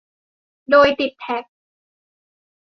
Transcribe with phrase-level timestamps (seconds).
[0.69, 1.43] โดยติดแท็ก